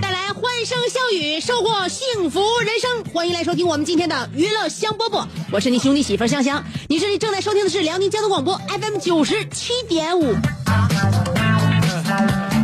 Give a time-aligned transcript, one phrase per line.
[0.00, 3.04] 带来欢声笑语，收获幸福人生。
[3.12, 6.62] 欢迎来收听我们今天的娱乐香饽饽，我是你兄弟媳妇香香。
[6.88, 10.36] 你这里正在收听的是辽宁交通广播 FM 九十七点五。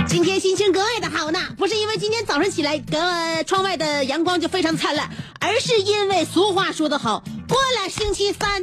[0.07, 5.11] 今天心情格外的好呢，不是因为今天早上起来，呃，窗外的阳光就非常灿烂，
[5.41, 8.63] 而是因为俗话说得好，过了星期三，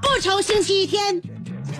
[0.00, 1.20] 不愁星期天。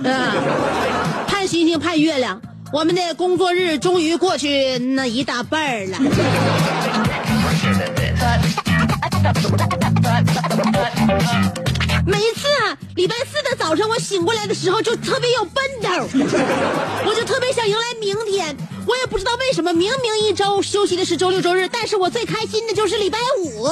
[0.05, 2.41] 嗯，盼星星盼月亮，
[2.72, 5.98] 我们的工作日终于过去那一大半儿了。
[12.05, 16.08] 每一次啊，礼拜四的早上我醒过来的时候就特别有奔头，
[17.06, 18.56] 我就特别想迎来明天。
[18.84, 23.69] 我也不知道为什么，明明一周休息的是周六周日，但是我最开心的就是礼拜五。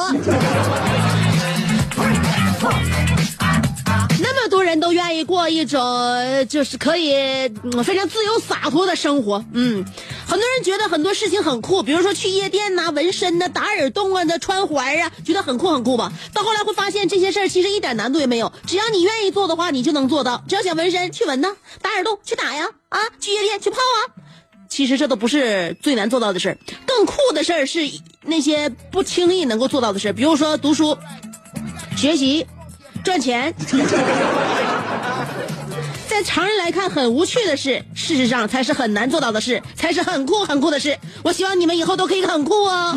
[4.22, 5.80] 那么多人都愿意过一种
[6.48, 7.12] 就是可以
[7.84, 9.84] 非常自由洒脱的生活，嗯，
[10.26, 16.12] 很多人觉得很多事情很酷，比如说去夜店呐、纹身呐、打耳洞啊、那穿环啊，觉得很酷很酷吧。
[16.34, 20.42] 到后来会发现这些事儿其实一点难度也没有，只要你愿意做的话，你就能做到。
[20.48, 21.48] 只要想纹身去纹呐，
[21.80, 23.98] 打耳洞去打呀，啊，去夜店去泡啊。
[24.68, 27.80] 其实这都不是最难做到的事儿，更酷的事儿是
[28.22, 30.96] 那些不轻易能够做到的事儿，比如说读书、
[31.96, 32.46] 学习、
[33.04, 33.52] 赚钱。
[36.08, 40.98] 在常人来看很无趣的事，事实上才是很难做到的事，才是很酷很酷的事。
[41.22, 42.96] 我希望你们以后都可以很酷哦。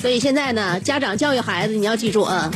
[0.00, 2.50] 所以现在呢，家长教育孩子，你要记住啊，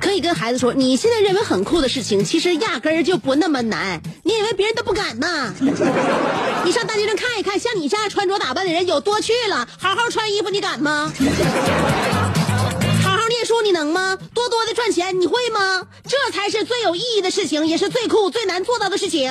[0.00, 4.00] 可以跟孩子说，你现在认为很酷的事情，其实压根儿就不那么难。
[4.24, 5.52] 你以为别人都不敢呐？
[6.64, 9.66] 你上大街上看一看，像你这样穿着打扮的人有多去了。
[9.78, 11.12] 好好穿衣服，你敢吗？
[13.02, 14.16] 好好念书，你能吗？
[14.34, 15.82] 多多的赚钱，你会吗？
[16.06, 19.30] 这才是最有意义的事情，也是最酷、最难做到的事情。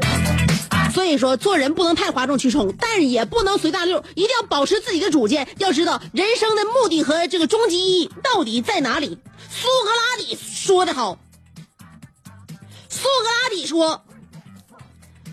[1.06, 5.46] 所以说，做人不能太哗众取宠，但也不能随大溜，一定要保持自己的主见。
[5.58, 9.16] 要知道人生的目的和这个终极意义到底在哪里。
[9.48, 11.16] 苏格拉底说得好，
[12.88, 14.02] 苏格拉底说：“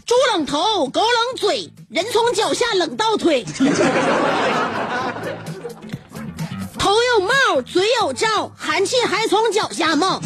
[0.05, 3.43] 猪冷头，狗冷嘴，人从脚下冷到腿。
[6.77, 10.21] 头有帽，嘴有罩，寒气还从脚下冒。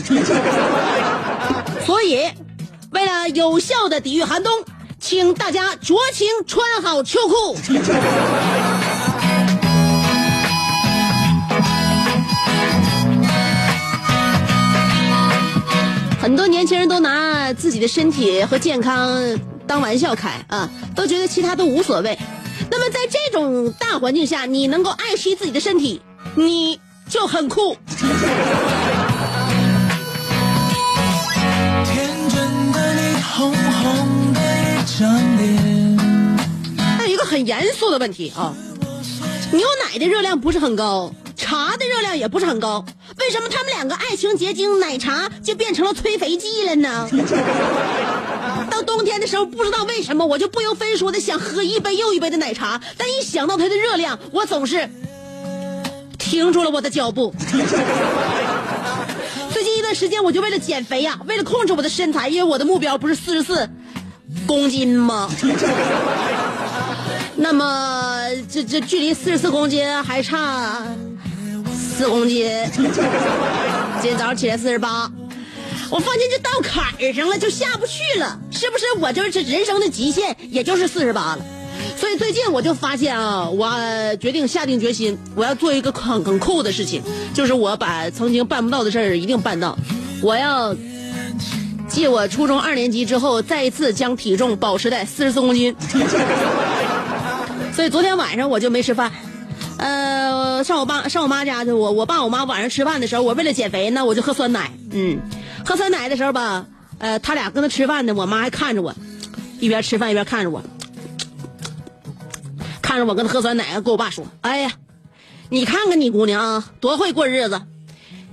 [1.85, 2.29] 所以，
[2.91, 4.65] 为了有效的抵御寒冬，
[5.07, 7.55] 请大家酌情穿好秋裤。
[16.19, 22.19] 很多年轻人都拿自己的身体和健康当玩笑开啊，都觉得其他都无所谓。
[22.69, 26.01] 那么在这种大环境下，你能够爱惜自己的身体，
[26.35, 27.77] 你就很酷。
[34.87, 35.97] 张脸。
[36.97, 38.53] 那有一个很严肃的问题啊，
[39.51, 42.85] 牛奶的热量不是很高，茶的热量也不是很高，
[43.19, 47.09] 为什么他们两个爱情结晶奶茶就变成了催肥剂了呢？
[48.71, 54.89] 到冬天的时候，不知道为什么我就不由分说的想喝一杯又一杯的奶茶，但一想到它的热量，我总是
[56.17, 57.33] 停住了我的脚步。
[59.51, 63.67] 最近一段时间，我就为了减肥呀、为了控制我的身材，因为我的目标不是四十四
[64.45, 65.29] 公斤吗？
[67.35, 70.83] 那么这这距离四十四公斤还差
[71.71, 72.49] 四公斤。
[74.01, 75.11] 今天早上起来四十八，
[75.89, 78.85] 我发现就到坎儿上了，就下不去了，是不是？
[78.99, 81.39] 我就是人生的极限，也就是四十八了。
[81.95, 83.71] 所以最近我就发现啊，我
[84.19, 87.01] 决定下定决心，我要做一个很很酷的事情，
[87.33, 89.77] 就是我把曾经办不到的事儿一定办到。
[90.21, 90.75] 我要
[91.87, 95.75] 继我初中二年级之后，再一次将体重保持在四十四公斤。
[97.73, 99.11] 所以昨天晚上我就没吃饭，
[99.77, 105.19] 呃，上我爸上我妈家去，我我爸我妈晚上吃饭的时候，我为了减肥呢，我就喝酸奶，嗯，
[105.65, 106.65] 喝酸奶的时候吧，
[106.97, 108.95] 呃，他俩跟那吃饭呢，我妈还看着我，
[109.59, 110.63] 一边吃饭一边看着我，
[112.81, 114.71] 看着我跟他喝酸奶，跟我爸说，哎呀，
[115.49, 117.61] 你看看你姑娘啊，多会过日子，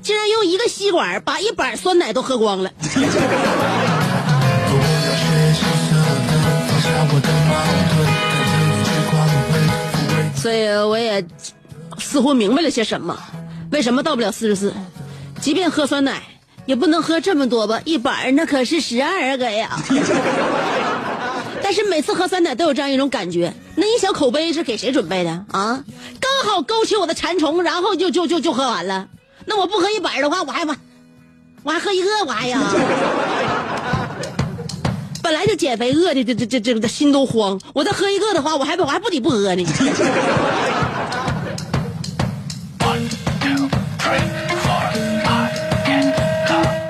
[0.04, 2.70] 竟然用一个吸管把一板酸奶都喝光了。
[10.36, 11.26] 所以我也
[11.98, 13.18] 似乎明白了些什么，
[13.72, 14.74] 为什么到不了四十四？
[15.40, 16.22] 即便喝酸奶，
[16.66, 17.80] 也不能喝这么多吧？
[17.86, 19.70] 一板那可是十二个呀！
[21.64, 25.82] 但是每次喝酸奶都有这样一种感觉，那一小口杯是给谁准备的啊？
[26.20, 29.08] 刚好勾起我的馋虫，然后就就就就喝完了。
[29.46, 30.74] 那我不喝一板的话，我还我
[31.62, 32.60] 我还喝一个，我还呀。
[35.22, 37.58] 本来就减肥饿的，这这这这这心都慌。
[37.72, 39.64] 我再喝一个的话，我还我还不得不喝呢。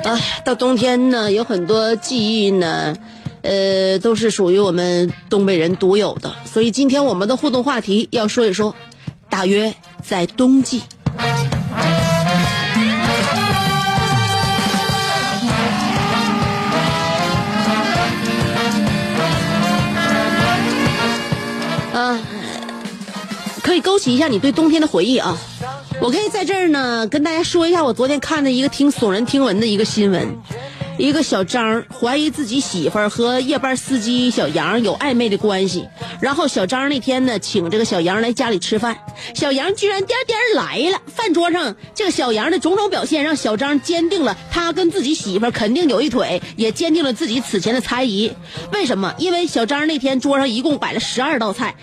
[0.05, 2.95] 哎，到冬天呢，有很多记忆呢，
[3.43, 6.35] 呃，都是属于我们东北人独有的。
[6.45, 8.75] 所以今天我们的互动话题要说一说，
[9.31, 9.73] 大约
[10.05, 10.83] 在冬季。
[21.95, 22.19] 啊，
[23.63, 25.39] 可以勾起一下你对冬天的回忆啊！
[26.01, 30.37] 我可以在这儿呢跟大家说一下，我昨天看的一个挺耸人听闻的一个新闻，
[30.97, 35.89] 一个小张怀疑自己媳妇儿和夜班司机小杨有暧昧的关系，
[36.21, 38.97] 然后小张那天呢请这个小杨来家里吃饭，
[39.35, 48.33] 小杨居然颠颠来了，饭桌上这个小杨的种种表现让小张坚定了他跟自己媳妇儿肯定有一腿，也坚定了自己此前的猜疑。
[48.73, 49.13] 为什么？
[49.19, 51.75] 因为小张那天桌上一共摆了十二道菜。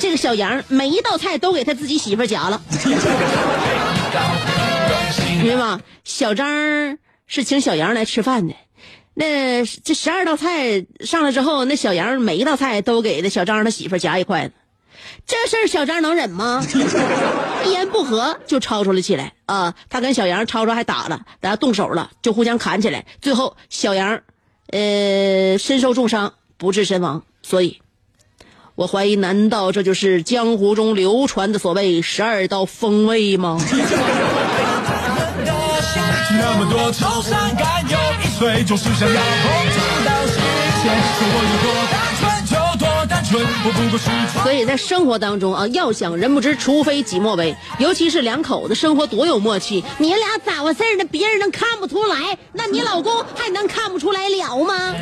[0.00, 2.62] 这个小杨每一道菜都给他自己媳妇儿夹了，
[5.42, 5.80] 明白吗？
[6.04, 8.54] 小张是请小杨来吃饭的，
[9.14, 14.54] 那这十二道菜上来之后，那小杨每一道菜都给那小张他媳妇夹一筷子，
[15.26, 16.64] 这事儿小张能忍吗？
[17.66, 19.74] 一言不合就吵吵了起来啊！
[19.90, 24.20] 他跟小杨吵吵还打了，然后动手了，就互相砍起来，最后小杨
[24.70, 27.80] 呃身受重伤，不治身亡，所以。
[28.74, 33.58] 我怀疑，难道这就是江湖中流传的所谓十二道风味吗？
[36.40, 40.38] 那么多愁善感，有一岁就是想要控制到时
[40.82, 41.66] 间，生活有多
[43.06, 43.44] 单纯
[44.42, 47.54] 所以在生活当中啊，要想人不知，除非己莫为。
[47.78, 51.04] 尤其是两口子生活多有默契，你俩咋回事呢？
[51.10, 54.94] 别人能看不出来，那你老公还能看不出来了吗？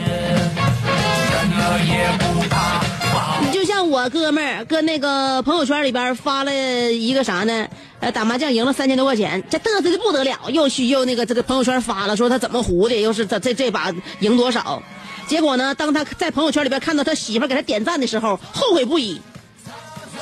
[3.43, 6.53] 你就像我哥们儿搁那个朋友圈里边发了
[6.93, 7.69] 一个啥呢？
[8.01, 14.83] 呃，打麻将赢了三千多块钱，这嘚瑟的不得了，又去又那个这个朋友圈发了，说他怎么胡的，又是这这这把赢多少？
[15.27, 19.21] 结果呢，当他在朋友圈里边看到他媳妇给他点赞的时候，后悔不已，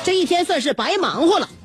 [0.03, 1.49] 这一天算是白忙活了。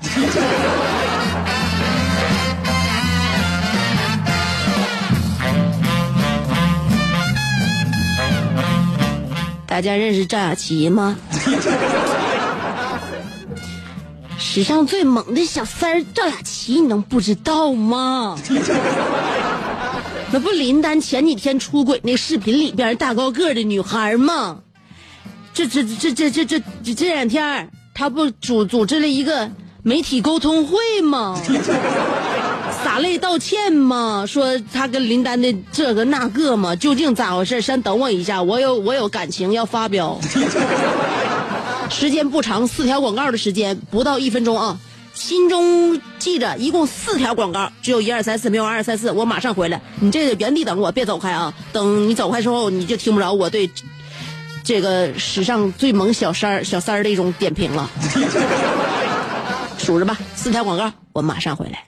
[9.66, 11.16] 大家认识赵雅琪吗？
[14.52, 18.36] 史上最猛的小三赵雅琪，你能不知道吗？
[20.32, 24.58] 那不林丹前几天出轨那视频里边大高个的女孩吗？
[25.54, 26.60] 这这这这这这
[26.96, 29.48] 这两天他不组组织了一个
[29.84, 31.40] 媒体沟通会吗？
[32.82, 34.24] 洒泪道歉吗？
[34.26, 37.60] 说他跟林丹的这个那个吗，究竟咋回事？
[37.60, 40.18] 先等我一下，我有我有感情要发飙。
[41.90, 44.78] 时间不长，四条广告的时间不到一分钟啊。
[45.12, 49.10] 心中记着，一共四条广告，只有一二三四，没有二二三四。
[49.10, 51.52] 我马上回来，你这原地等我，别走开啊！
[51.72, 53.68] 等你走开之后，你就听不着我对
[54.62, 57.90] 这个史上最萌小三儿小三儿的一种点评了。
[59.76, 61.84] 数着吧，四条广告，我马上回来。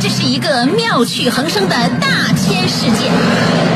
[0.00, 3.75] 这是一个妙趣横生的大千世界。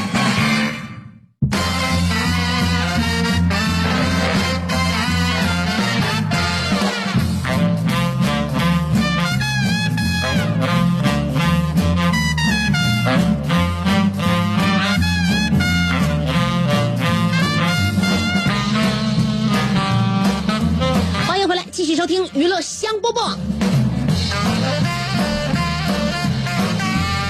[22.91, 23.37] 香饽饽。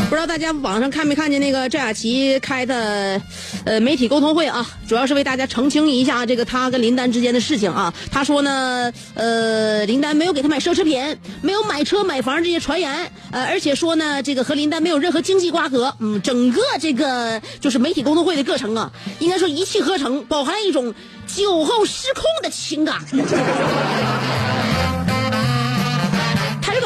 [0.09, 3.21] 不知道大家网上看没看见那个赵雅琪开的
[3.63, 4.67] 呃媒体沟通会啊？
[4.85, 7.93] 主要是为大家澄清一下这个他跟林丹之间的事情啊。
[8.11, 15.95] 他说呢，呃，林丹没有给他买奢侈品，没有买车买房这些传言，呃，而且说呢，这个和林丹没有任何经济瓜葛。
[15.99, 20.93] 嗯，整个这个就是媒体沟通会的过程啊，应该说一气呵成，饱含一种
[21.25, 22.99] 酒后失控的情感。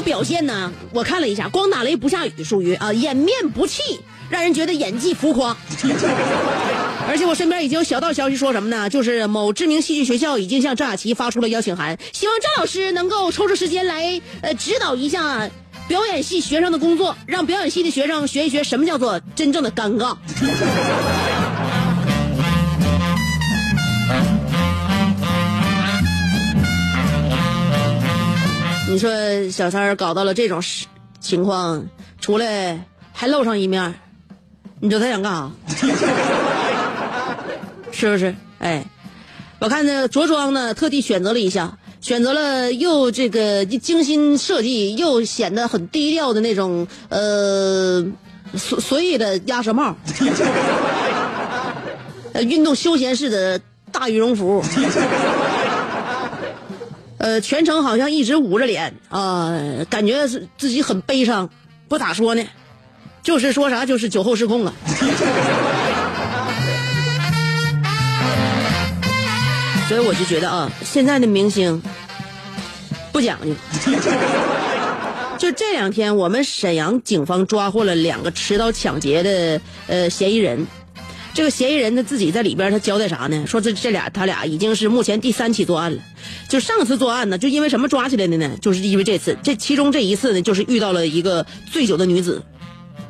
[0.06, 3.82] 表现呢，我看了一下，光打雷不下雨，属于啊掩面不弃，
[4.30, 5.58] 让人觉得演技浮夸。
[7.10, 8.90] 而且我身边已经有小道消息说什么呢？
[8.90, 15.50] 就是某知名戏剧学校已经向赵雅琪发出了邀请函，希望赵老师能够抽出时间来呃指导一下
[15.88, 20.16] 表演系学生的工作，让表演系的学生学一学什么叫做真正的尴尬。
[28.96, 29.12] 你说
[29.52, 30.86] 小三儿搞到了这种事
[31.20, 31.86] 情况，
[32.22, 33.94] 出来还露上一面，
[34.80, 35.52] 你说他想干啥？
[37.92, 38.34] 是不是？
[38.60, 38.86] 哎，
[39.60, 48.02] 我看这着装呢，特地选择了一下，选择了又这个精心设计，又显得很低调的那种呃
[48.56, 49.98] 随随意的鸭舌帽，
[52.32, 53.60] 呃运动休闲式的
[53.92, 54.64] 大羽绒服。
[57.26, 61.50] 呃，全程好像一直捂着脸啊、感觉是自己很悲伤，
[61.88, 62.46] 不咋说呢，
[63.24, 64.72] 就是说啥就是酒后失控了。
[69.90, 71.82] 所以我就觉得啊，现在的明星
[73.12, 73.52] 不讲究。
[75.40, 80.68] 就这两天，我们沈阳警方抓获了两个持刀抢劫的呃嫌疑人。
[81.36, 83.46] 这个嫌疑人他自己在里边，他交代啥呢？
[83.46, 86.02] 说这这俩他俩已经是目前第三起作案了。
[86.48, 88.52] 就上次作案呢，就因为什么抓起来的呢？
[88.62, 92.42] 就是因为这次，这其中这一次呢，就是遇到了一个醉酒的女子，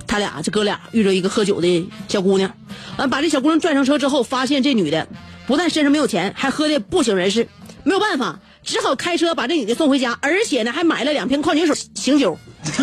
[0.07, 2.51] 他俩这哥俩遇着一个喝酒的小姑娘，
[2.97, 5.07] 完把这小姑娘拽上车之后，发现这女的
[5.45, 7.47] 不但身上没有钱，还喝的不省人事，
[7.83, 12.39] 没有办法，只好开车把这女的送回家，而且呢还买了两瓶矿泉水醒酒。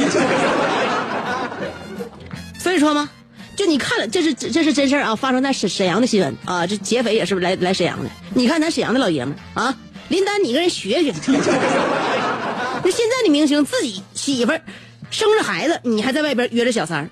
[2.61, 3.11] 所以说嘛，
[3.55, 8.11] 就你看了，这是这是真事啊，发生在沈沈阳的新闻啊，这劫匪也是来来沈阳的。
[8.35, 9.75] 你看咱沈阳的老爷们啊，
[10.09, 11.13] 林丹，你跟人学学。
[12.85, 14.61] 那现在的明星自己媳妇儿
[15.11, 17.09] 生着孩子，你还在外边约着小三儿，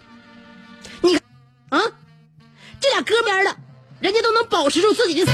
[1.03, 1.23] 你看
[1.69, 1.81] 啊，
[2.81, 3.55] 这俩哥边儿的，
[4.01, 5.31] 人家都能保持住自己的。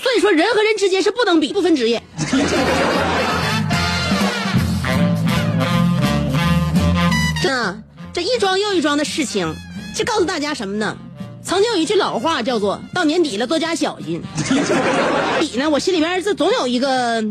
[0.00, 2.00] 所以说，人和人之间是不能比，不分职业。
[7.42, 7.82] 那
[8.22, 9.50] 这一桩又一桩的事情，
[9.96, 10.94] 就告诉大家什么呢？
[11.42, 14.22] 曾经有一句老话叫做“到年底了，多加小心
[15.40, 17.22] ”。底呢，我心里面这总有一个，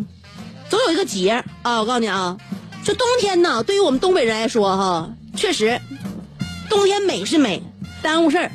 [0.67, 1.79] 总有一个结啊！
[1.79, 2.36] 我告诉你啊，
[2.84, 5.79] 就冬天呢，对于我们东北人来说哈，确实，
[6.72, 7.62] 冬天美是美，
[8.01, 8.51] 耽误事儿。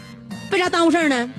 [0.50, 1.30] 为啥耽误事儿呢？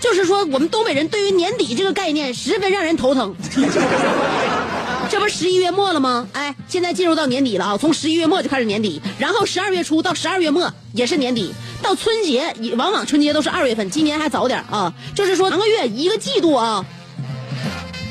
[0.00, 3.32] 就是说，我们东北人对于年底这个概念十分让人头疼。
[5.10, 6.28] 这不十一月末了吗？
[6.32, 7.76] 哎，现在进入到年底了啊！
[7.76, 11.52] 从十一月末就开始年底，然后十二月初到十二月末也是年底，
[11.82, 14.94] 到春节也往往春节都是二月份，今年还早点啊。
[15.16, 16.84] 就是说，两个月一个季度啊，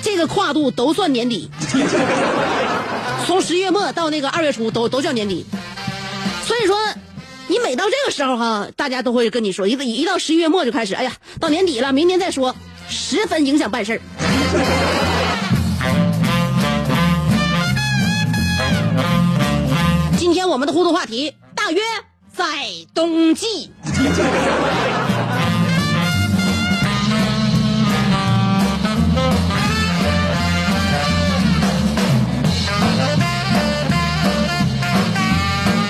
[0.04, 1.50] 这个跨度都算年底。
[3.26, 5.46] 从十一月末到那个二月初都都叫年底，
[6.46, 6.78] 所以说。
[7.52, 12.56] 你每到这个时候哈，大家都会跟你说，一一到十一月末就开始，哎呀，到年底了，明年再说，
[12.88, 14.99] 十分影响办事儿。
[20.30, 21.82] 今天我们的互动话题大约
[22.32, 22.46] 在
[22.94, 23.72] 冬季。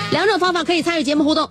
[0.09, 1.49] 两种方法可以参与节目互动，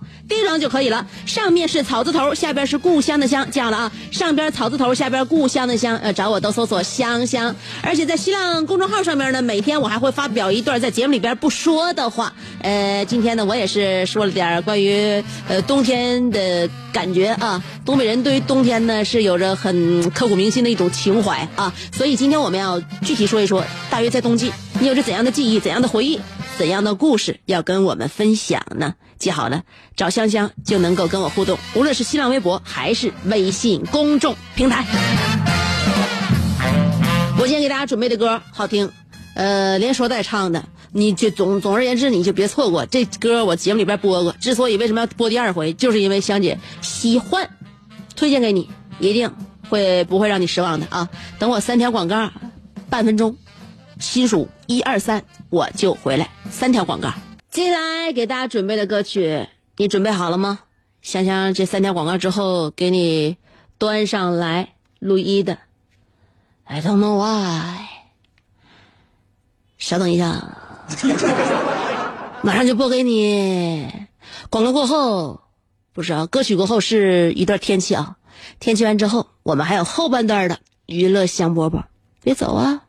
[0.49, 1.07] 香就可以了。
[1.26, 3.93] 上面是草字头，下边是故乡的乡，记好了啊！
[4.11, 7.55] 上边草字头，下边故乡的乡，呃，找我都搜索香香。
[7.83, 12.33] 而且在新浪公众号上面呢，每天我还会发表一段在节目里边不说的话。
[12.62, 17.62] 呃，今天呢，我也是说了点关于呃冬天的感觉啊。
[17.85, 24.50] 东北人对于冬天呢是有着很刻骨铭心的一种情怀啊，所以今天我们要具体说一说，大约在冬季，
[24.81, 26.19] 你有着怎样的记忆、怎样的回忆、
[26.58, 28.96] 怎样的故事要跟我们分享呢？
[29.16, 29.62] 记好了，
[29.94, 34.84] 找香香就能够跟我互动，无论是新浪微博还是微信公众平台。
[37.38, 38.90] 我今天给大家准备的歌好听，
[39.34, 44.32] 呃，连说带唱的，你就总总而言之你就别错过这歌，我节目里边播过。
[44.40, 47.48] 之所以为什么要播第二回，就是因为香姐喜欢，
[48.16, 49.32] 推荐给你，一定
[49.68, 51.08] 会不会让你失望的啊！
[51.38, 52.32] 等我三条广告，
[52.90, 53.36] 半分钟，
[53.99, 56.28] 心数一二三，我就回来。
[56.50, 57.12] 三条广告，
[57.50, 60.61] 接下来给大家准备的歌曲，你准备好了吗？
[61.02, 63.37] 香香这三条广告之后给你
[63.78, 65.59] 端上来，陆一的。
[66.64, 67.87] I don't know why。
[69.78, 70.57] 稍等一下，
[72.43, 73.90] 马上就播给你。
[74.50, 75.40] 广告过后，
[75.93, 78.17] 不是啊，歌曲过后是一段天气啊。
[78.61, 81.85] 天气完之后，我们还有后半段的娱乐香饽饽，
[82.23, 82.83] 别走啊！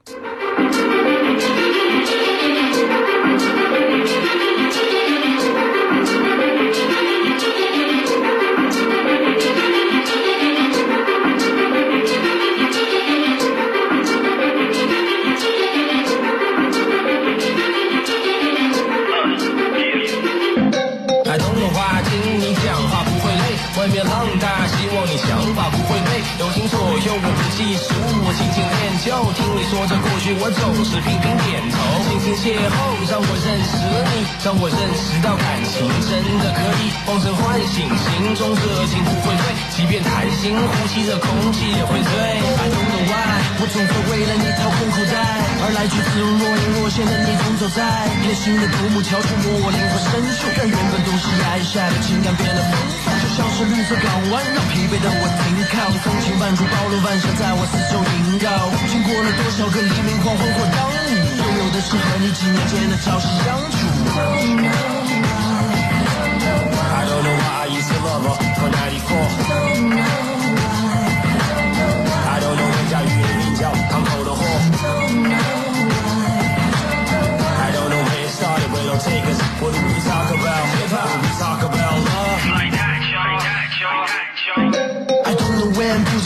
[27.60, 27.92] 右，我不计数，
[28.24, 29.12] 我轻轻练就。
[29.36, 31.76] 听你说着过去，我总是频频点头。
[32.08, 39.44] 轻轻邂逅，让我认识你，让我认识到感情真的可以放声唤醒，心中热情不会退。
[39.76, 42.12] 即便谈心，呼吸着空气也会醉。
[42.60, 45.20] 爱懂的 why，我总会为了你掏空口袋，
[45.60, 47.84] 而来去自如若隐若现的你总走在
[48.24, 52.72] 贴心的独木桥触摸我灵魂深处，让原本都是崖下的情感变得丰
[53.04, 53.09] 富，
[53.40, 55.88] 像是绿色港湾，让疲惫的我停靠。
[55.88, 58.68] 你风情万种，包罗万象，在我四周萦绕。
[58.92, 61.08] 经过了多少个黎明、黄昏或当午，
[61.40, 63.80] 拥有的是和你几年间的朝夕相处。
[67.00, 69.08] I don't know why I used to love her for 94.
[72.28, 74.44] I don't know 人家与你比较堂口的货。
[77.56, 79.40] I don't know where it started, where it'll take us.
[79.62, 80.68] What do we talk about?
[80.76, 81.09] Hip hop.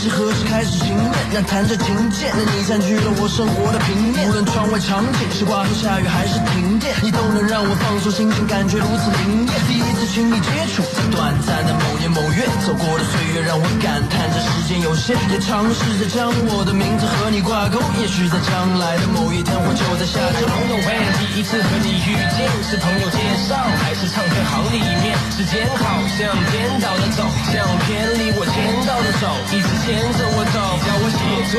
[0.04, 4.28] 是何时开始情面，那弹着琴键的你占据了我生活的平面。
[4.28, 9.92] 无论窗外场景是刮风下雨还是停电，你都能让我放松心情，感觉如此灵验。
[10.13, 17.82] 次亲密接触，在短暂的某年某月，走过的岁月让我感叹这时间有限，也尝试着将我的名字和你挂钩。
[17.97, 20.45] 也许在将来的某一天，我就在下周。
[20.45, 23.17] I don't know when，第一次和你遇见，是朋友介
[23.49, 25.17] 绍还是唱片行里面？
[25.34, 28.54] 时间好像颠倒的走，像偏离我牵
[28.86, 30.62] 到的手，一直牵着我走。
[30.86, 31.58] 教我写作，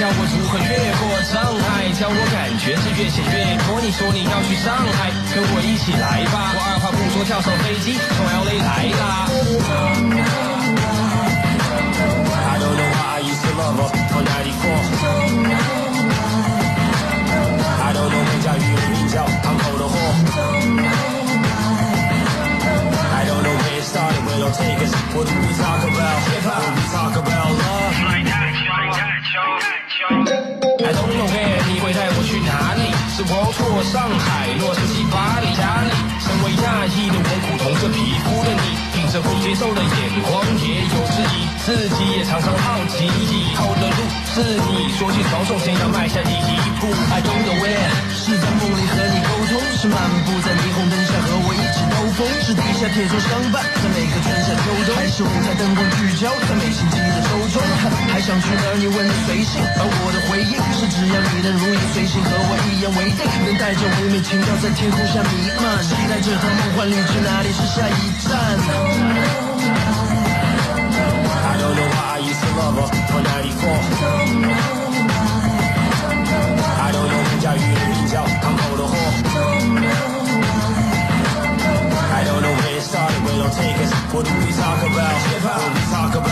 [0.00, 3.76] 教我如何越过障碍，教我感觉是越写越多。
[3.84, 6.56] 你说你要去上海，跟我一起来吧。
[6.56, 9.27] 我二话不说跳上飞 机，从 LA 来啦。
[12.49, 14.27] I don't know why I used to love her for 94.
[17.83, 19.93] I don't know 人家与你比较堂口的货。
[23.13, 24.93] I don't know where it started, where it'll take us.
[25.13, 26.21] What do we talk about?
[26.29, 26.75] Hip hop.
[26.75, 28.10] We talk about love.
[33.14, 35.92] 是我错上海、洛杉矶、巴黎、家里。
[36.18, 38.64] 身为亚裔的我，苦同着皮肤的你，
[39.10, 44.00] 这不接受的眼光也有质疑，自己也常常好奇以后的路
[44.32, 44.40] 是
[44.72, 46.88] 你说起双手，先要迈下第一步。
[47.12, 57.60] I don't know where 是在梦里和你沟通，是漫步在霓虹灯下和我一起兜风，是地下铁中相伴在每个春夏秋冬，还是舞台灯光聚焦在每星期的周中？
[58.08, 58.80] 还想去哪儿？
[58.80, 68.32] 你问的随性，而我的回应是只要你能如影随形，和我一言为定，能带着唯美情调在天空下弥漫，期待这趟梦幻旅程哪里是下一站
[71.50, 73.70] I don't know why I used to love her 94.
[82.14, 83.92] I don't know where it started, where it'll take us.
[84.12, 85.16] What do we talk about?
[85.42, 86.31] What do we talk about?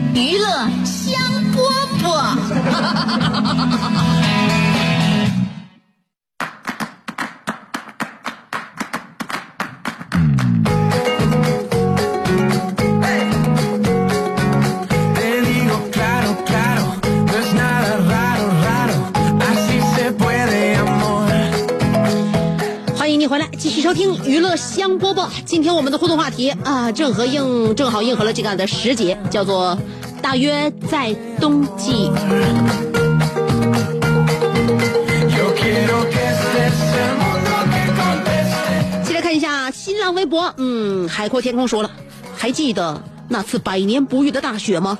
[0.13, 0.45] 娱乐
[0.83, 1.21] 香
[1.55, 1.61] 饽
[2.03, 2.11] 饽。
[22.97, 25.27] 欢迎你回来，继续收听娱乐香饽饽。
[25.45, 29.77] 今天我们的互动话题啊，正合应正好应和了这个的时节，叫做
[30.21, 32.09] 大约在冬季。
[39.03, 41.91] 先来看一下新浪微博，嗯，海阔天空说了，
[42.37, 44.97] 还记得那次百年不遇的大雪吗？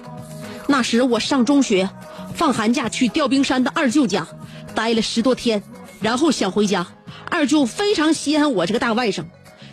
[0.67, 1.89] 那时我上中学，
[2.35, 4.27] 放寒假去吊冰山的二舅家，
[4.75, 5.63] 待了十多天，
[6.01, 6.87] 然后想回家。
[7.29, 9.23] 二舅非常稀罕我这个大外甥，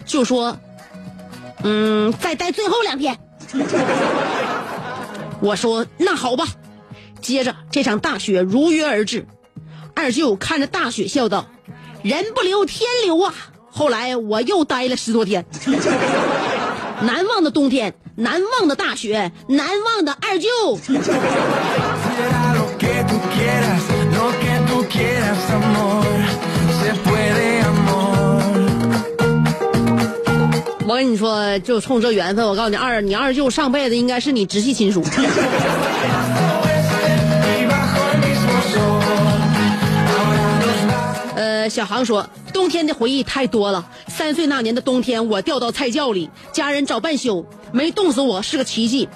[0.04, 0.56] 就说
[1.64, 3.18] ：“嗯，再待最后两天。”
[5.40, 6.46] 我说：“那好吧。”
[7.20, 9.26] 接着这场大雪如约而至，
[9.94, 11.46] 二舅看着大雪笑道
[12.02, 13.34] ：“人不留天留啊！”
[13.70, 15.44] 后来我又待了十多天，
[17.02, 20.48] 难忘的冬天，难忘的大雪，难忘的二舅。
[30.88, 35.04] 我跟你说，就冲这缘分，我告诉你，二你二舅上辈子应该是你直系亲属。
[41.36, 43.86] 呃，小航说，冬天的回忆太多了。
[44.06, 49.06] 三岁那年的冬天，我掉到菜窖里，家人找半宿没冻死我，是个奇迹。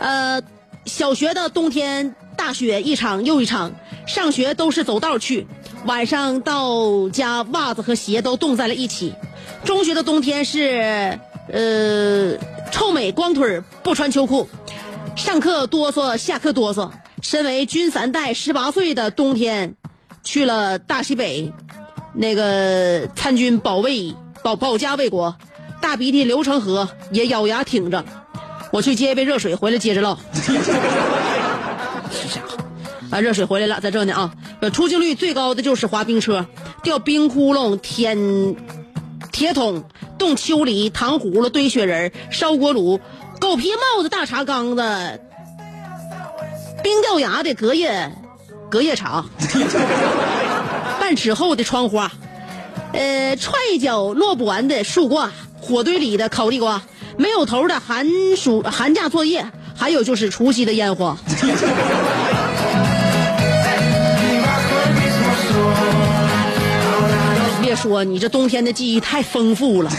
[0.00, 0.42] 呃，
[0.84, 3.72] 小学的冬天大雪一场又一场，
[4.06, 5.46] 上学都是走道去，
[5.86, 9.14] 晚上到家袜子和鞋都冻在了一起。
[9.66, 11.18] 中学的冬天是，
[11.52, 12.38] 呃，
[12.70, 14.48] 臭美光腿儿不穿秋裤，
[15.16, 16.90] 上课哆嗦，下课哆嗦。
[17.20, 19.74] 身为军三代，十八岁的冬天，
[20.22, 21.52] 去了大西北，
[22.14, 25.36] 那个参军保卫保保家卫国，
[25.80, 28.04] 大鼻涕流成河，也咬牙挺着。
[28.70, 30.16] 我去接一杯热水，回来接着唠。
[30.32, 32.40] 是啥？
[33.10, 34.32] 啊，热水回来了，在这呢啊。
[34.72, 36.46] 出镜率最高的就是滑冰车，
[36.84, 38.54] 掉冰窟窿、天
[39.36, 39.84] 铁桶、
[40.18, 42.98] 冻秋梨、糖葫芦、堆雪人、烧锅炉、
[43.38, 45.20] 狗皮帽子、大茶缸子、
[46.82, 48.10] 冰掉牙的隔夜
[48.70, 49.26] 隔夜茶，
[50.98, 52.10] 半尺厚的窗花，
[52.94, 56.80] 呃，踹一脚落不完的树挂，火堆里的烤地瓜，
[57.18, 58.06] 没有头的寒
[58.38, 59.44] 暑寒假作业，
[59.76, 61.14] 还有就是除夕的烟花。
[67.76, 69.90] 说你这冬天的记忆太丰富了，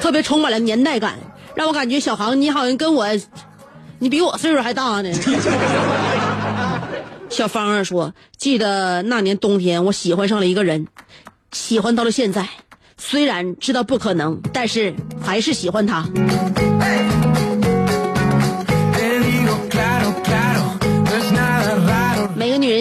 [0.00, 1.18] 特别充满了年代感，
[1.54, 3.06] 让我感觉小航你好像跟我，
[3.98, 5.10] 你比我岁数还大呢。
[7.30, 10.86] 小芳儿说：“记得那年冬天，我喜欢上了一个人，
[11.50, 12.46] 喜欢到了现在。
[12.96, 16.04] 虽然知道不可能，但是还是喜欢他。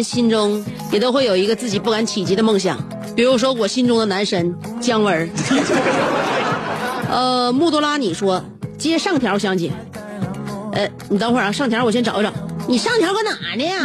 [0.03, 2.77] 心中也都会有一个自己不敢企及的梦想，
[3.15, 5.29] 比如说我心中的男神姜文。
[7.09, 8.43] 呃，穆多拉，你说
[8.77, 9.71] 接上条，香姐。
[10.73, 12.33] 呃，你等会儿啊，上条我先找一找。
[12.67, 13.77] 你上条搁哪呢呀？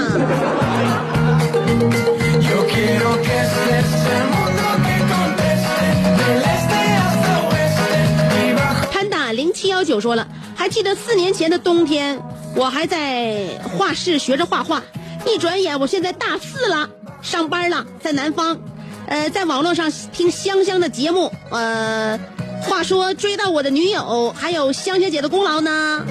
[8.90, 12.18] 潘达零七幺九说了，还记得四年前的冬天，
[12.54, 14.82] 我还在画室学着画画，
[15.26, 16.88] 一转眼我现在大四了，
[17.22, 18.58] 上班了，在南方，
[19.06, 22.18] 呃，在网络上听香香的节目，呃，
[22.62, 26.04] 话说追到我的女友，还有香香姐的功劳呢。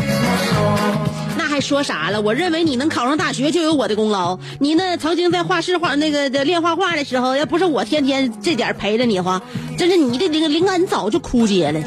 [1.38, 2.22] 那还说啥了？
[2.22, 4.38] 我认为你能考上大学就有我的功劳。
[4.60, 9.42] 你那，曾经在画室画那个练画画的时候，要不是我天天这点陪着你的话，
[9.78, 11.80] 真是你的灵灵感早就枯竭了。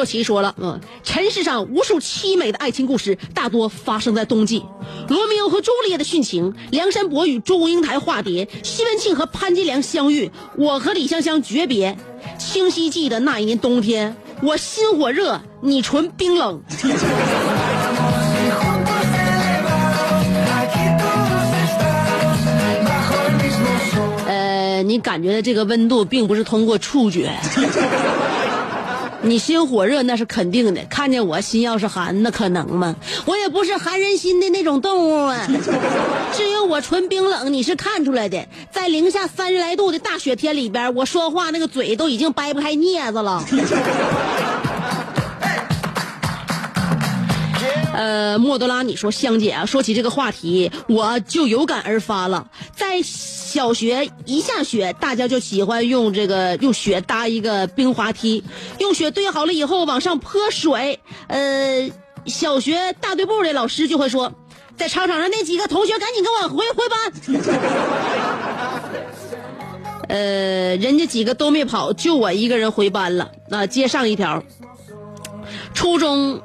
[0.00, 4.64] 洛奇说了，嗯，尘世上无数凄美的爱情故事，大多发生在冬季。
[5.08, 11.98] 罗密欧和朱丽叶的殉情，梁山伯与祝英台化蝶，西门庆和潘金莲相遇，我和李香香诀别。
[12.38, 16.62] 清晰记得那一年冬天，我心火热，你唇冰冷。
[24.26, 27.38] 呃，你感觉的这个温度，并不是通过触觉。
[29.22, 32.96] 你心火热那是肯定的，看见我心要是寒，那可能吗？
[33.26, 35.46] 我也不是寒人心的那种动物啊。
[36.32, 43.44] 至于我纯冰冷，你是看出来的，在零下三十来度的大雪天里边，我说话那个嘴都已经掰不开镊子了。
[48.00, 52.48] 呃，莫多拉，你说香姐啊，说起这个话题，我就有感而发了。
[52.74, 58.42] 在小学一下雪，大家就喜欢用这个用雪搭一个冰滑梯，
[58.78, 61.00] 用雪堆好了以后往上泼水。
[61.26, 61.90] 呃，
[62.24, 64.32] 小学大队部的老师就会说，
[64.78, 66.98] 在操场上那几个同学赶紧给我回回班。
[70.08, 73.32] 呃，人家几个都没跑，就我一个人回班了。
[73.50, 74.42] 那、接上一条，
[75.74, 76.40] 初中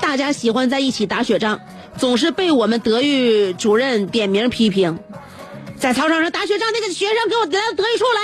[0.00, 1.60] 大家喜欢在一起打雪仗，
[1.96, 4.98] 总是被我们德育主任点名批评。
[5.76, 8.22] 在操场上打雪仗那个学生，给我来到德育处来！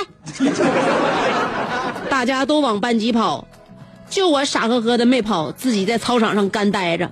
[2.11, 3.47] 大家都往班级跑，
[4.11, 7.09] 就我傻呵呵的没跑，自己在操场上干待着。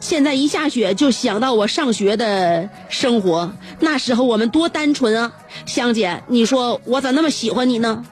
[0.00, 5.32] 现在一下雪就想到我上学的生活，那时候我们多单纯啊！
[5.66, 8.04] 香姐，你说我咋那么喜欢你呢？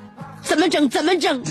[0.42, 0.88] 怎么整？
[0.88, 1.42] 怎么整？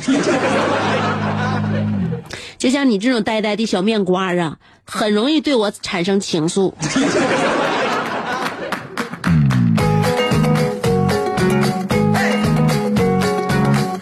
[2.63, 6.71] 就像你这种呆呆的小面瓜啊，很容易对我产生情愫。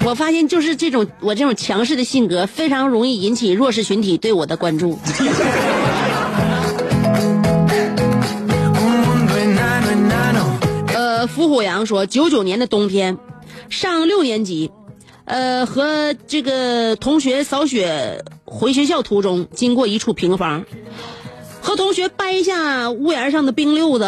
[0.06, 5.00] 我发现，就是这种我这种强势的性格，非常容易引起弱势群体对我的关注。
[10.94, 13.18] 呃，伏虎阳说，九九年的冬天，
[13.72, 14.70] 上六年级，
[15.26, 20.66] 呃，和这个同学扫雪回学校途中，经过一处平房，
[21.62, 24.06] 和同学掰下屋檐上的冰溜子，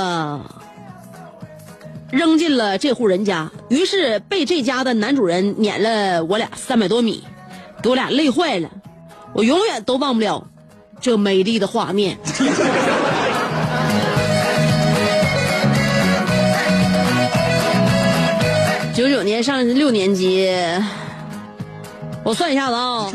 [2.12, 7.24] 扔进了这户人家，于是被这家的男主人撵了我俩三百多米，
[7.82, 8.70] 给我俩累坏了，
[9.34, 10.46] 我永远都忘不了
[11.00, 12.18] 这美丽的画面。
[18.94, 20.54] 九九年上六年级，
[22.24, 23.10] 我算一下子啊、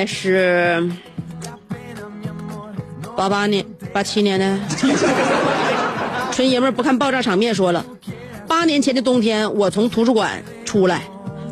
[0.00, 0.82] 应该是
[3.14, 4.58] 八八年、八七年的。
[6.32, 7.84] 纯爷们儿不看爆炸场面说了，
[8.48, 11.02] 八年前的冬天，我从图书馆出来，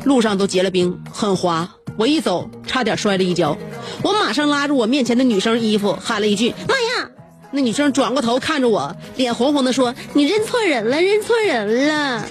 [0.04, 1.68] 路上都结了冰，很滑。
[1.98, 3.54] 我一走，差点摔了一跤。
[4.02, 7.10] 我马上拉住我面前的女生衣服，喊了一句：“妈呀！”
[7.52, 12.24] 那女生转过头看着我，脸红红的说：“你认错人了，认错人了。”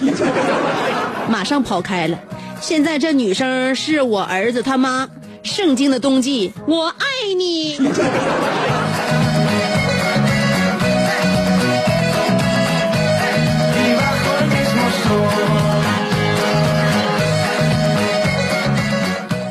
[1.30, 2.18] 马上跑开了。
[2.60, 5.08] 现在这女生是我儿子他妈。
[5.42, 7.04] 圣经的冬季，我爱
[7.36, 7.76] 你。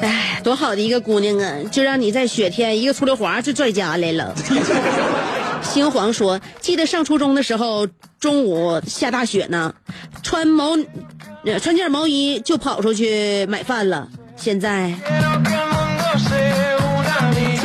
[0.02, 1.58] 哎，多好的一个姑娘啊！
[1.71, 4.34] 就让你在雪天一个出溜滑就拽家来了。
[5.62, 7.88] 星皇说：“记得上初中的时候，
[8.19, 9.73] 中午下大雪呢，
[10.23, 10.78] 穿毛，
[11.43, 14.08] 呃穿件毛衣就跑出去买饭了。
[14.38, 14.93] 现在，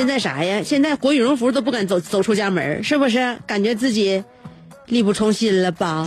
[0.02, 0.60] 现在啥呀？
[0.64, 3.38] 现在裹羽绒服都不敢走走出家门，是不是？
[3.46, 4.24] 感觉自己
[4.86, 6.04] 力不从心了吧？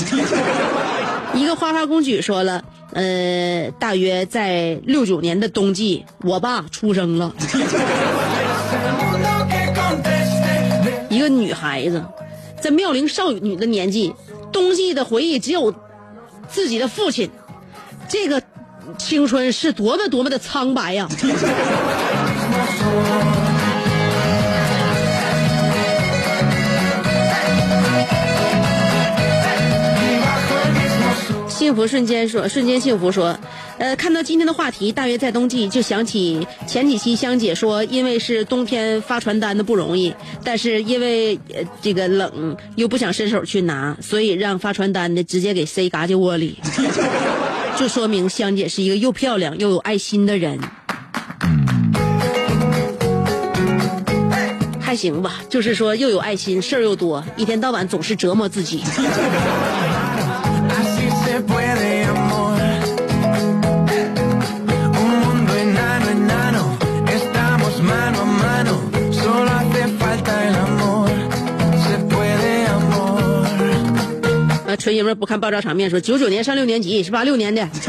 [1.34, 7.34] 一个花花公举说了，呃，大约在六九年的冬季，我爸出生了。
[11.08, 12.03] 一个女孩子，
[12.60, 14.13] 在妙龄少女的年纪，
[14.51, 15.73] 冬季的回忆只有
[16.49, 17.29] 自己的父亲，
[18.10, 18.43] 这个
[18.97, 21.08] 青春是多么多么的苍白呀！
[31.65, 33.36] 幸福瞬间说，瞬间幸福说，
[33.80, 41.39] 呃，看到今天的话题，大约在冬季，就想起前几期香姐说，因为是冬天发传单的不容易，但是因为
[41.82, 46.60] 这个冷又不想伸手去拿，所以让发传单的直接给塞嘎叽窝里，
[47.75, 50.60] 就说明香姐是一个又漂亮又有爱心的人。
[54.80, 58.84] 还行吧，就是说又有爱心，事儿又多，一天到晚总是折磨自己。
[74.76, 77.68] 纯爷们不看爆炸场面说，九九年上六年级是八六年的。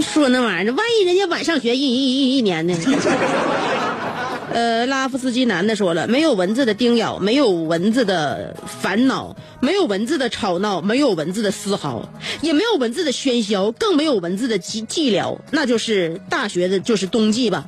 [0.00, 2.74] 说那玩意儿，万一人家晚上学一一一一年呢？
[4.52, 12.08] 呃，拉夫斯基男的说了，没有蚊子的叮咬，没有蚊子的烦恼，没有蚊子的吵闹，没有蚊子的嘶嚎，
[12.40, 17.64] 也没有蚊子的喧嚣，更没有蚊子的寂寂寥，那就是大学的，就是冬季吧。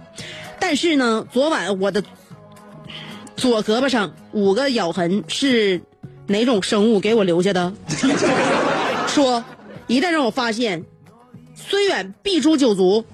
[0.60, 2.04] 但是呢，昨晚我的
[3.36, 5.82] 左胳膊上五个咬痕是
[6.28, 7.72] 哪种生物给我留下的？
[9.06, 9.42] 说，
[9.86, 10.84] 一旦让我发现，
[11.54, 13.04] 虽远必诛九族。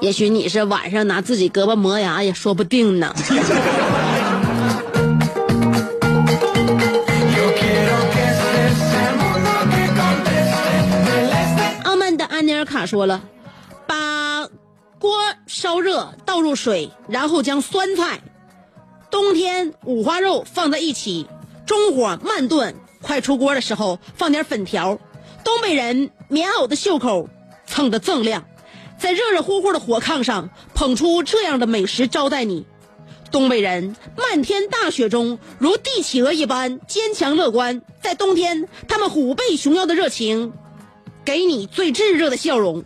[0.00, 3.14] 也许你是晚上拿自己胳膊磨牙也说不定呢。
[11.84, 13.20] 阿曼的安尼尔卡说了。
[14.98, 18.20] 锅烧热，倒入水，然后将酸菜、
[19.10, 21.26] 冬天五花肉放在一起，
[21.66, 24.98] 中火慢炖，快出锅的时候放点粉条。
[25.44, 27.28] 东北人棉袄的袖口
[27.64, 28.44] 蹭得锃亮，
[28.98, 32.66] 在热热乎乎的火炕上捧出这样的美食招待你。
[33.30, 40.52] 东北人漫天大雪中如帝企鹅一般坚强乐观，在冬天他们虎背熊腰的热情，
[41.24, 42.82] 给你最炙热的笑容。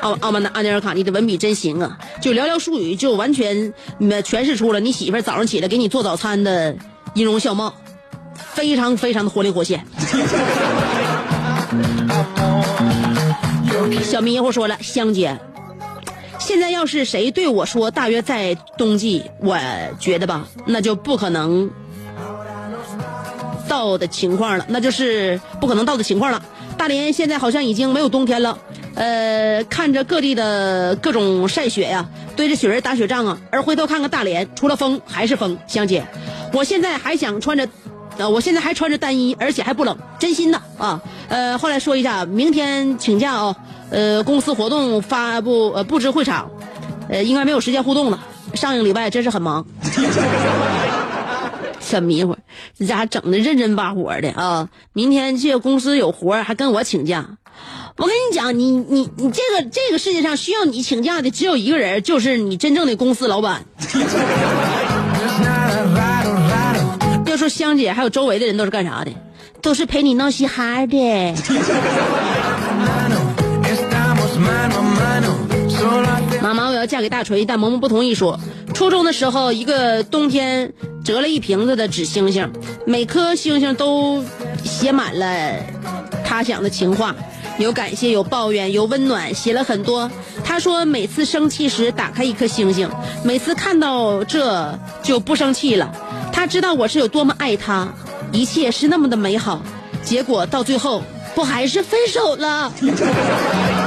[0.00, 1.98] 哎呀，傲傲慢的安尼尔卡，你的文笔真行啊！
[2.20, 6.76] 就寥寥数语，就完全呃诠释出了你媳妇儿早上起来给你做早餐的
[7.14, 7.74] 音容笑貌，
[8.34, 9.84] 非常非常的活灵活现。
[14.02, 15.38] 小迷糊说了，香姐，
[16.38, 19.58] 现在要是谁对我说大约在冬季，我
[19.98, 21.70] 觉得吧，那就不可能
[23.68, 26.42] 到的情况了，那就是不可能到的情况了。
[26.76, 28.58] 大连现在好像已经没有冬天了，
[28.94, 35.58] 呃，看着各地的各种晒雪呀，堆着雪人打雪仗啊，而回头看看大连，除了风还是风。
[35.66, 36.06] 香姐，
[36.52, 37.68] 我现在还想穿着，
[38.18, 41.00] 呃，我现在还穿着单衣，而且还不冷，真心的啊。
[41.28, 43.56] 呃，后来说一下，明天请假哦，
[43.90, 46.50] 呃，公司活动发布呃布置会场，
[47.08, 48.20] 呃，应该没有时间互动了。
[48.54, 49.66] 上个礼拜真是很忙。
[51.86, 52.36] 小迷糊，
[52.76, 54.68] 这家整的认真巴火的啊！
[54.92, 57.24] 明天这个公司有活儿还跟我请假。
[57.96, 63.64] 我跟你讲，你你你这个这个世界上需要你请假的只有一个人，就是你真正的公司老板。
[67.26, 69.12] 要说香姐还有周围的人都是干啥的？
[69.62, 71.34] 都是陪你闹嘻哈的。
[76.46, 78.38] 妈妈，我要嫁给大锤，但萌萌不同意说。
[78.72, 80.72] 初中的时候，一个冬天
[81.04, 82.48] 折了一瓶子的纸星星，
[82.86, 84.24] 每颗星星都
[84.62, 85.56] 写满了
[86.24, 87.16] 他想的情话，
[87.58, 90.08] 有感谢，有抱怨，有温暖，写了很多。
[90.44, 92.88] 他说每次生气时打开一颗星星，
[93.24, 95.92] 每次看到这就不生气了。
[96.32, 97.88] 他知道我是有多么爱他，
[98.30, 99.60] 一切是那么的美好，
[100.04, 101.02] 结果到最后
[101.34, 102.72] 不还是分手了？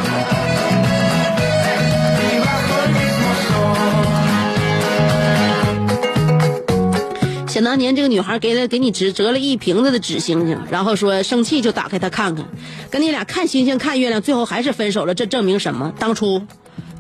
[7.50, 12.46] 想当年，这个女孩给了给你折折了一瓶子的纸星星，然后说生气就打开它看看，
[12.92, 15.16] 跟你俩看星星看月亮，最后还是分手了。
[15.16, 15.92] 这证明什么？
[15.98, 16.44] 当初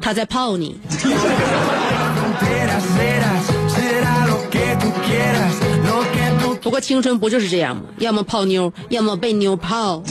[0.02, 0.80] 他在泡你。
[6.62, 7.84] 不过青春不就是这样吗？
[8.00, 10.04] 要么泡妞，要么被妞泡。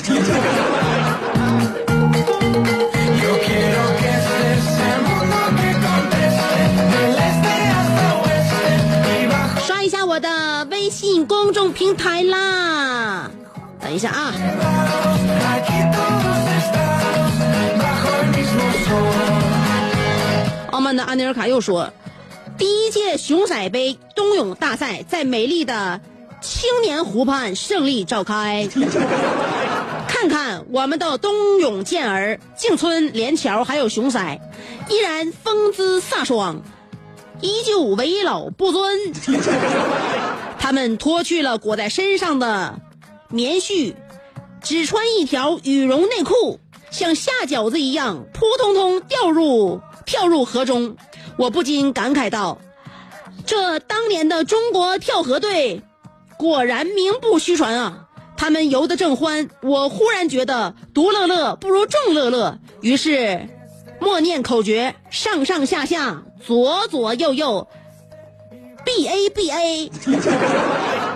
[10.18, 13.30] 我的微信公众平台啦。
[13.80, 17.30] 等一下啊，aquí todos estamos.
[17.78, 19.14] Bajo el mismo sol.
[20.72, 21.92] 傲慢的安尼尔卡又说，
[22.58, 26.00] 第一届熊仔杯冬泳大赛在美丽的
[26.40, 28.68] 青年湖畔胜利召开。
[30.08, 34.40] 看看我们的冬泳健儿、静村连桥还有熊仔，
[34.88, 36.60] 依然风姿飒爽，
[37.40, 39.12] 依旧为老不尊。
[40.58, 42.80] 他们脱去了裹在身上的
[43.28, 43.94] 棉絮，
[44.62, 46.60] 只穿一条羽绒内裤，
[46.90, 50.96] 像下饺子一样扑通通掉入跳入河中。
[51.36, 52.58] 我不禁感慨道
[53.46, 55.82] ：“这当年的中国跳河队，
[56.36, 58.04] 果然名不虚传啊！”
[58.36, 63.48] 他们游得正欢，我忽然觉得独乐乐不如众乐乐，于是
[64.00, 67.68] 默念口诀：上上下下，左左右右
[68.84, 69.90] ，B A B A。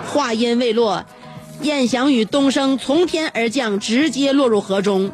[0.07, 1.05] 话音未落，
[1.61, 5.11] 燕翔与东升从天而降，直接落入河中，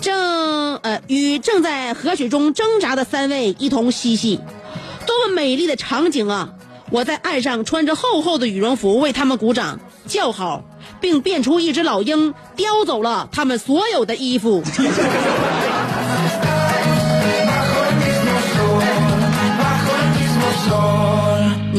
[0.00, 4.40] 正呃与正在河水中挣扎的三位一同嬉戏，
[5.06, 6.54] 多么美丽的场景啊！
[6.90, 10.64] 我在岸上穿着厚厚的羽绒服为他们鼓掌叫好。
[11.00, 14.62] 并变出一只老鹰，叼走了他们所有的衣服。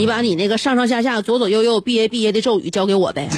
[0.01, 3.29] 你把你那个上上下下、左左右右、B A B A 的咒语交给我呗，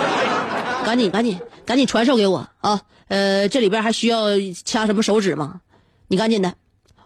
[0.86, 2.80] 赶紧赶紧赶紧传授给我啊！
[3.08, 4.28] 呃，这里边还需要
[4.64, 5.60] 掐什么手指吗？
[6.08, 6.54] 你赶紧的，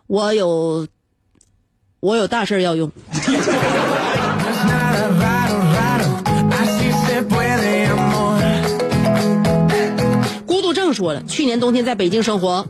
[0.07, 0.87] 我有
[1.99, 2.89] 我有大事要用。
[10.47, 12.65] 孤独症说了，去年冬天在北京生活，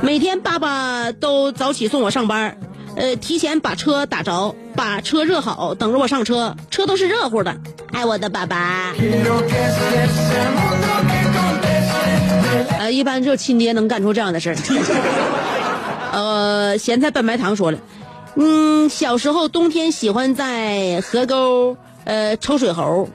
[0.00, 2.56] 每天爸爸都早起送我上班，
[2.94, 7.56] 呃，提前把车打着，把车热好，等着我上车，车都是热乎的。
[7.92, 8.94] 爱我的爸爸。
[12.78, 14.56] 呃，一般就亲爹能干出这样的事儿。
[16.12, 17.78] 呃，咸菜拌白糖说了，
[18.34, 23.08] 嗯，小时候冬天喜欢在河沟呃抽水猴，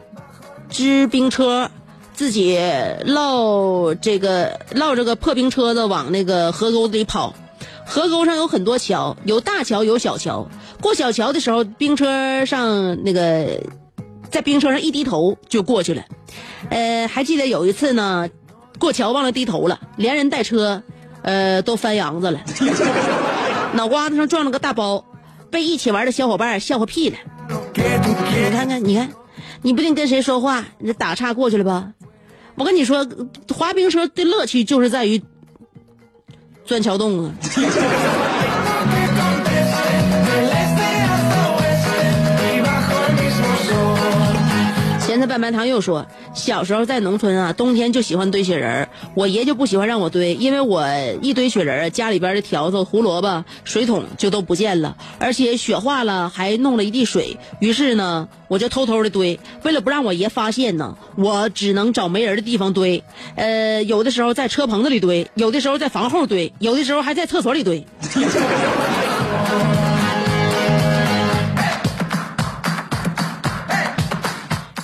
[0.69, 1.69] 支冰车。
[2.13, 2.59] 自己
[3.05, 7.35] 绕这个绕这个破冰车子往那个河沟里跑，
[7.87, 10.47] 河沟上有很多桥，有大桥有小桥。
[10.81, 13.61] 过小桥的时候，冰车上那个
[14.29, 16.03] 在冰车上一低头就过去了。
[16.69, 18.29] 呃，还记得有一次呢，
[18.77, 20.83] 过桥忘了低头了，连人带车，
[21.21, 22.41] 呃，都翻扬子了，
[23.73, 25.05] 脑瓜子上撞了个大包，
[25.49, 27.17] 被一起玩的小伙伴笑话屁了。
[27.73, 29.09] 你看看，你看，
[29.61, 31.93] 你不定跟谁说话，你打岔过去了吧？
[32.55, 33.07] 我跟你说，
[33.55, 35.23] 滑冰车的乐趣就是在于
[36.67, 37.33] 钻桥洞啊。
[45.27, 50.87] 咸菜拌白糖又说，小时候在农村啊，冬天就喜欢堆雪人我爷就不喜欢让我堆，因为我
[51.21, 57.35] 一堆雪人家里边的条子、胡萝卜、水桶就都不见了，而且雪化了还弄了一地水。
[57.59, 63.03] 于是呢，我就偷偷的堆，为了不让我爷发现呢，我只能找没人的地方堆。
[63.35, 67.85] 呃，有的时候在车棚子里堆，有的时候在房后堆，有的时候还在厕所里堆。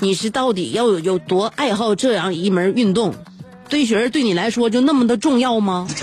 [0.03, 3.15] 你是到底要有有多爱好这样一门运动？
[3.69, 5.87] 堆雪人对你来说就那么的重要吗？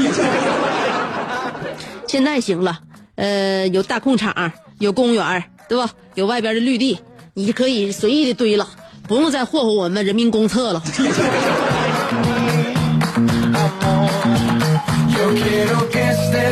[2.08, 2.80] 现在行了，
[3.16, 5.90] 呃，有大空场，有公园，对吧？
[6.14, 6.98] 有外边的绿地，
[7.34, 8.66] 你可以随意的堆了，
[9.06, 10.82] 不用再霍霍我们人民公厕了。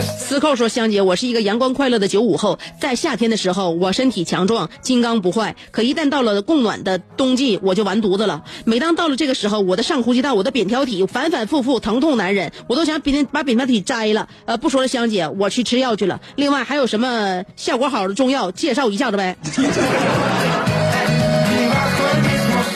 [0.02, 5.56] 司寇说：“香姐，我是一个阳光快乐的九五后，在夏天的时候，我身体强壮，金刚不坏。
[5.70, 8.44] 可一旦到了供暖的冬季，我就完犊子了。
[8.64, 14.28] 每当到了这个时候，我的上呼吸道、我的扁桃体反反复复疼痛难忍，我都想扁把扁桃体摘了。
[14.44, 16.20] 呃，不说了，香姐，我去吃药去了。
[16.36, 19.36] 另外，还有什么效果好的中药，介绍一下子呗？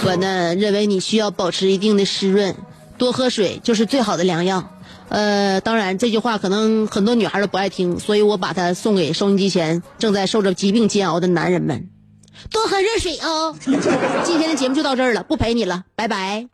[0.05, 2.55] 我呢，认为你需要保持一定的湿润，
[2.99, 4.68] 多喝水就是最好的良药。”
[5.13, 11.91] 呃，当然，这句话可能很多女孩都不爱听，所以我把它送给收音机前正在受着疾病煎熬的男人们，
[12.51, 13.55] 多喝热水哦。
[14.25, 16.53] 今天的节目就到这儿了，不陪你了，拜拜。